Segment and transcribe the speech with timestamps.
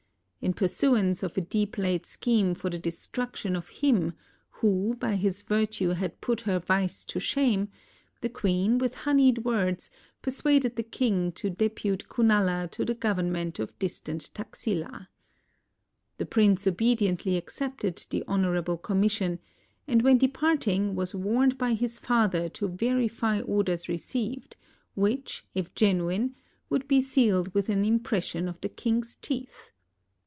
[0.43, 4.13] In pursuance of a deep laid scheme for the destruction of him
[4.49, 7.67] who by his \drtue had put her vice to shame,
[8.21, 9.91] the queen with honied words
[10.23, 15.09] persuaded the king to depute Kunala to the gov ernment of distant Taxila.
[16.17, 19.37] The prince obediently accepted the honorable com mission,
[19.87, 22.89] and when departing was warned by his father 94 THE ROCK EDICTS OF ASOKA to
[22.89, 24.57] verify orders received,
[24.95, 26.33] which, if genuine,
[26.71, 29.67] would be sealed with an impression of the king's teeth.